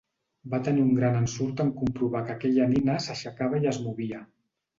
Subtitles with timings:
[0.51, 4.25] Va tenir un gran ensurt en comprovar que aquella nina s'aixecava i es movia.